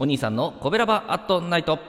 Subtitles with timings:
[0.00, 1.80] お兄さんのコベラバアットナイト。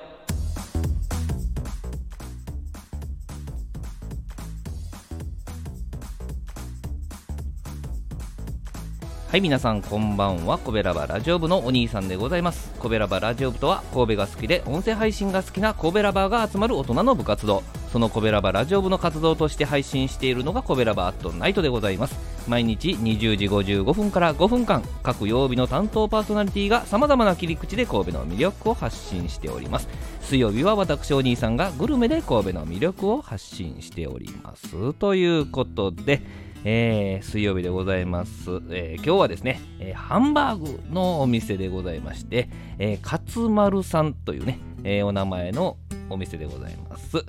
[9.27, 10.57] はい皆さんこんばんは。
[10.57, 12.71] コベラバラジオ部のお兄さんでございます。
[12.79, 17.61] コベラバラジオ部とは神戸が好きで音声配信が好きなコベラバーが集まる大人の部活動。
[17.91, 22.28] そのコベラバラジオ部の活動として配信しているのがコベラバアットナイトでございます。
[22.47, 29.87] 毎日20時55分から5分間各曜日の担当パーソナリティがさまざまな切り口で神戸の魅力を発信しております。
[30.21, 34.93] 水曜日は私お兄さんがグルメで神戸の魅力を発信しております。
[34.93, 36.21] ということで
[36.65, 38.31] えー、水曜日でございます、
[38.69, 45.77] えー、今日はですね、えー、ハンバーグのお店でございまして、えー、勝丸さんというね、えお名前の
[46.09, 47.23] お店でございます、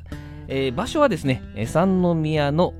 [0.48, 2.74] え場所はですね三宮の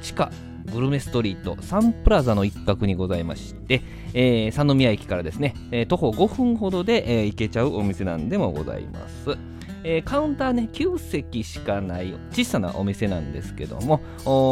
[0.00, 0.30] 地下
[0.74, 9.38] グルメストリートサンプラザの一角にございまして、え三宮駅からですね、え徒歩5分ほどで、え行けちゃうお店なんでもございます。
[9.84, 14.00] えー、カウンターね9席しかない小さなお店なんですけども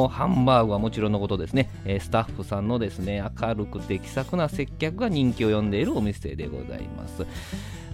[0.08, 7.26] ハンバーグはもちろんのことですね、えー、スタッフさんのですね明るくて気さくな接客が人気を呼んでいるお店でございます。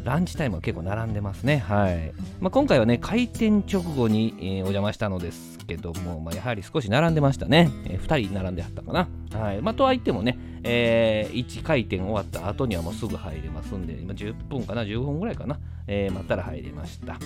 [0.09, 1.59] ランチタイムは結構並んでますね。
[1.59, 2.12] はい。
[2.41, 7.70] まあ、今回はね、開店直後に、えー、お邪魔したのですけども、まあ、やはり少し並んでましたね。
[7.84, 9.09] えー、2人並んであったかな。
[9.39, 9.61] はい。
[9.61, 17.19] まあ、とはいってもね、えー、1回転終わった後にはもうすぐ入れますんで、今10分かな、15分ぐらいかな、えー、待ったら入れました。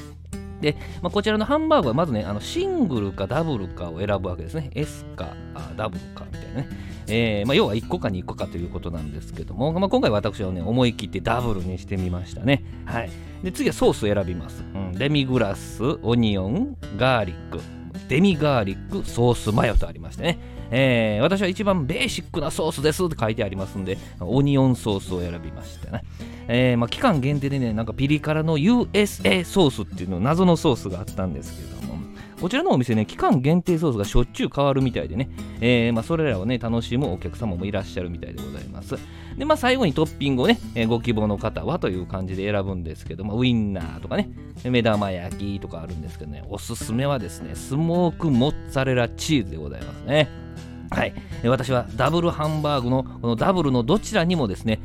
[0.63, 4.71] で、まあ、こちらのハンバーグはまずね、あのシングルかダブルかを選ぶわけですね。
[4.75, 5.37] S か
[5.77, 6.69] ダブルかみたいなね。
[7.09, 12.65] えーまあ、要は1個か2個かということなんですけども、まあ、今回私はね、思い切ってダブルにしてみましたね。
[12.87, 13.11] はい。
[13.43, 14.65] で、次はソースを選びます。
[14.75, 17.61] うん、デミグラス、オニオン、ガーリック、
[18.09, 20.39] デミガーリック、ソースマヨとありましてね。
[20.75, 26.03] えー、私は一番ベーシックなソースですって書いてありますんで、オニオンソースを選びましたね。
[26.49, 31.99] えーまあ、期間限定でね、なんかピリ辛の USA ソースっていうの謎のソースがあったんですけども、
[32.43, 35.31] こちらのお店ね、期間限定ソースがしょっちゅう変わるみたいでね、
[35.61, 38.97] えーまあ、それらをね、楽しむお客様もいらっしゃるみたいでございます。
[39.39, 44.29] で、まあ、最後にトッピングをね、えー、ご希望の方はという感じで選ぶんですけども、ウインナーとかね、
[44.65, 50.29] 目玉焼きとかあるんですけどね、おすすめはですね、スモークモッツァレラチーズでございますね。
[50.91, 51.15] はい、
[51.45, 54.81] 私はダブルハンバーグのこのダブルのどちらにもですね、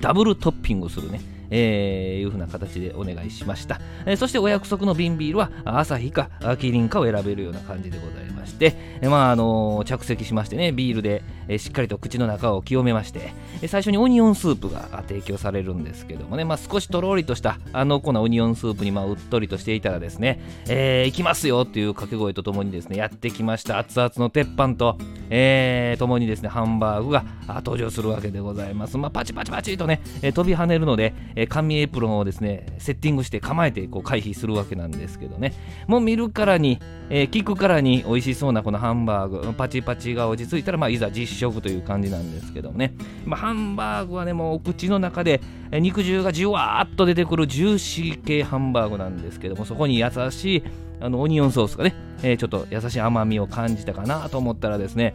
[0.00, 1.20] ダブルトッピングするね、
[1.52, 23.78] えー、いう風な形でお願いしました、えー、そしてお約束の瓶ビールは朝日かキリンかを選べるような感じでございまして、えー、まああの、着席しましてねビールで、え、しっかりと口の中を清めまして、え、最初にオニオンスープが提供されるんですけどもね、まあ、少しとろりとしたあの粉オニオンスープにまあうっとりとしていたらですね、えー、行きますよっていう掛け声とともにですねやってきました。
[23.78, 24.96] 熱々の鉄板と、
[25.30, 28.96] えー、ともにですねハンバーグが登場するわけでございます。
[28.96, 35.52] まあパチパチパチとね、え、飛び跳ねるので、え、紙エプロンをですねセッティングして構えてこう回避するわけなんですけどね。
[35.86, 36.78] もう見るからに、
[37.10, 42.94] えー、聞くからに美味しそうなこのハンバーグパチパチが落ち着いたら、まあ、いざ実食という感じなんですけどもね、
[43.24, 45.40] まあ、ハンバーグはねもうお口の中で
[45.72, 50.62] 肉汁がじゅわーっと出てくるジューシー系ハンバーグなんですけどもそこに優しい
[51.00, 55.14] あのオニオンソースがね、えー、ちょっと優しい甘みを感じたかなと思ったらですね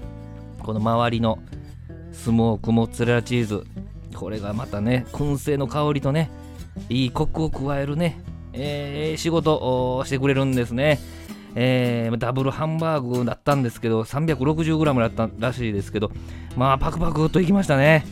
[0.59, 1.39] この周りの
[2.11, 3.65] スモークモッツァレラチーズ
[4.13, 6.29] これがまたね燻製の香りとね
[6.89, 8.19] いいコクを加えるね、
[8.53, 9.55] えー、仕事
[9.97, 10.99] をしてくれるんですね。
[11.55, 16.11] えー、ダブルハンバーグだったんですけど、360g だったらしいですけど、
[16.55, 18.05] まあ、パクパクといきましたね。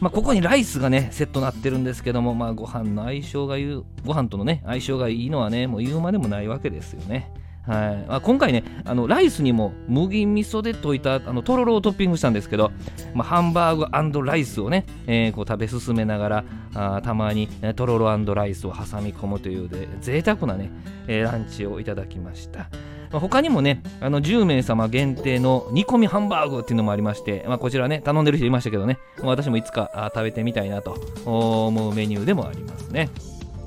[0.00, 7.30] まあ、ここにライスがね、セットになってるんですけども、まあ、ご飯の相性が言う、ご飯とのね、相性がいいのはね、もう言うまでもないわけですよね。
[7.66, 12.72] はいあ、今回ねあのライスにも麦味噌で溶いたあのとろろをトッピングしたんですけど、
[13.14, 20.70] まあ、ハンバーグライスをね、えー、こう食べ進めながらあたまにとろろライスを挟み込むというで贅沢なね、
[21.06, 22.68] えー、ランチをいただきました。
[23.12, 30.96] まあ、他にもね、あの10名様限定の煮込みハンバーグっていうのもありまして、まあ、こちらね、頼んでる人いましたけどね、私もいつか食べてみたいなと
[31.26, 33.10] 思うメニューでもありますね。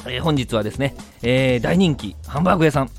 [0.08, 2.90] えー、本日はですね、えー、大人気ハンバーグ屋さん、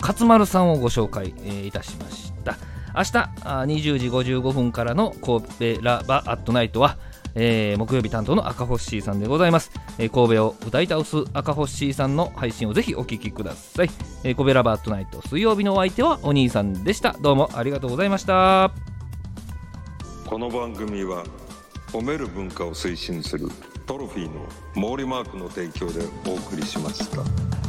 [0.00, 2.56] 勝丸さんをご紹介、えー、いたしました。
[2.96, 6.96] 明日あ20時55分からの神戸ラバアットナイトは、
[7.34, 13.90] えー、木曜日担当の赤星さんでございます、えー、神戸を歌い倒す赤星さんの配信をぜひお聞きください、
[14.24, 17.14] えー、神戸ラバアットナイト水曜日のお相手はお兄さんでした。
[17.20, 18.72] どうもありがとうございました。
[20.24, 21.22] この番組は
[21.92, 23.48] 褒める文化を推進する
[23.86, 27.65] トロフィーの毛利マークの提供でお送りしました。